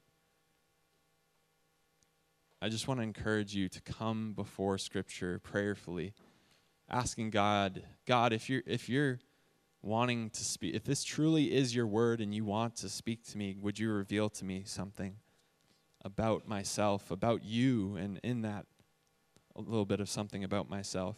[2.61, 6.15] I just want to encourage you to come before Scripture prayerfully,
[6.91, 9.19] asking God, God, if you're, if you're
[9.87, 13.39] wanting to speak, if this truly is your word and you want to speak to
[13.39, 15.15] me, would you reveal to me something
[16.05, 18.67] about myself, about you, and in that,
[19.55, 21.17] a little bit of something about myself?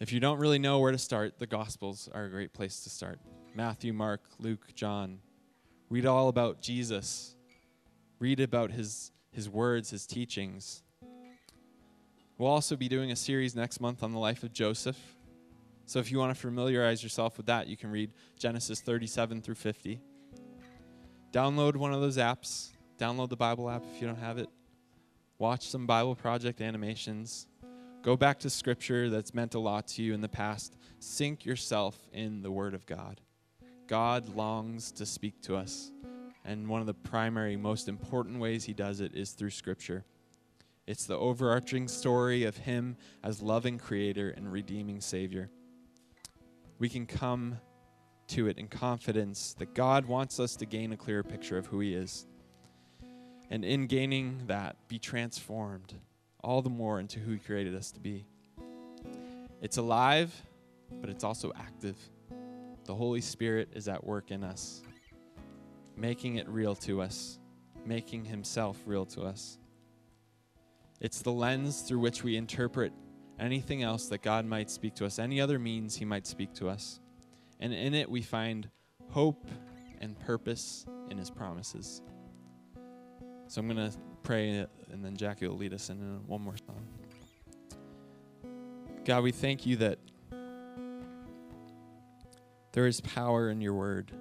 [0.00, 2.90] If you don't really know where to start, the Gospels are a great place to
[2.90, 3.20] start.
[3.54, 5.20] Matthew, Mark, Luke, John.
[5.90, 7.36] Read all about Jesus.
[8.18, 10.82] Read about his, his words, his teachings.
[12.36, 15.16] We'll also be doing a series next month on the life of Joseph.
[15.90, 19.56] So if you want to familiarize yourself with that, you can read Genesis 37 through
[19.56, 20.00] 50.
[21.32, 22.70] Download one of those apps.
[22.96, 24.48] Download the Bible app if you don't have it.
[25.38, 27.48] Watch some Bible Project animations.
[28.02, 30.76] Go back to scripture that's meant a lot to you in the past.
[31.00, 33.20] Sink yourself in the Word of God.
[33.88, 35.90] God longs to speak to us.
[36.44, 40.04] And one of the primary, most important ways He does it is through Scripture.
[40.86, 45.50] It's the overarching story of Him as loving Creator and redeeming Savior.
[46.80, 47.58] We can come
[48.28, 51.80] to it in confidence that God wants us to gain a clearer picture of who
[51.80, 52.26] He is.
[53.50, 55.94] And in gaining that, be transformed
[56.42, 58.24] all the more into who He created us to be.
[59.60, 60.34] It's alive,
[61.02, 61.96] but it's also active.
[62.84, 64.80] The Holy Spirit is at work in us,
[65.98, 67.38] making it real to us,
[67.84, 69.58] making Himself real to us.
[70.98, 72.94] It's the lens through which we interpret
[73.40, 76.68] anything else that God might speak to us, any other means He might speak to
[76.68, 77.00] us.
[77.58, 78.68] And in it, we find
[79.10, 79.46] hope
[80.00, 82.02] and purpose in His promises.
[83.48, 86.86] So I'm going to pray, and then Jackie will lead us in one more song.
[89.04, 89.98] God, we thank you that
[92.72, 94.12] there is power in your word.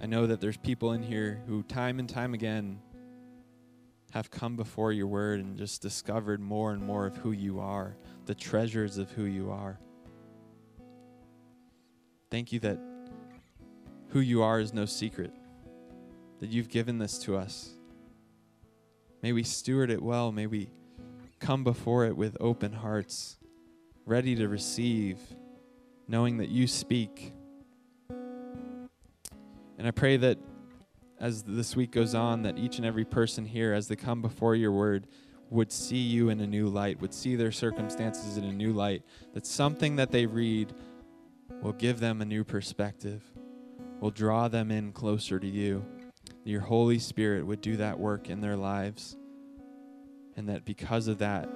[0.00, 2.80] I know that there's people in here who, time and time again,
[4.12, 7.96] have come before your word and just discovered more and more of who you are,
[8.26, 9.78] the treasures of who you are.
[12.30, 12.78] Thank you that
[14.08, 15.32] who you are is no secret
[16.40, 17.70] that you've given this to us.
[19.22, 20.30] May we steward it well.
[20.30, 20.70] May we
[21.40, 23.38] come before it with open hearts,
[24.06, 25.18] ready to receive,
[26.06, 27.32] knowing that you speak.
[28.08, 30.38] And I pray that
[31.20, 34.54] as this week goes on, that each and every person here, as they come before
[34.54, 35.06] your word,
[35.50, 39.02] would see you in a new light, would see their circumstances in a new light,
[39.32, 40.74] that something that they read
[41.62, 43.22] will give them a new perspective,
[44.00, 45.84] will draw them in closer to you.
[46.44, 49.16] Your Holy Spirit would do that work in their lives,
[50.36, 51.48] and that because of that,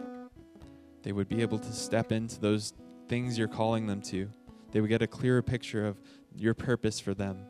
[1.02, 2.72] they would be able to step into those
[3.08, 4.28] things you're calling them to.
[4.70, 6.00] They would get a clearer picture of
[6.34, 7.44] your purpose for them.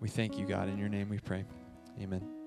[0.00, 0.68] We thank you, God.
[0.68, 1.44] In your name we pray.
[2.00, 2.37] Amen.